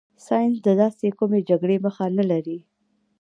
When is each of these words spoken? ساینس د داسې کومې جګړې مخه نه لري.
ساینس 0.25 0.57
د 0.67 0.69
داسې 0.81 1.07
کومې 1.19 1.39
جګړې 1.49 1.77
مخه 1.85 2.05
نه 2.17 2.23
لري. 2.31 2.59